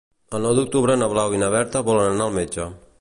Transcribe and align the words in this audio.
El 0.37 0.47
nou 0.47 0.55
d'octubre 0.59 0.95
na 1.01 1.09
Blau 1.11 1.35
i 1.37 1.41
na 1.43 1.51
Berta 1.57 1.83
volen 1.91 2.11
anar 2.15 2.29
al 2.31 2.35
metge. 2.39 2.67